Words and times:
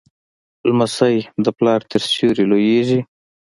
لمسی 0.67 1.15
د 1.45 1.47
پلار 1.57 1.81
تر 1.91 2.01
سیوري 2.11 2.45
لویېږي. 2.51 2.99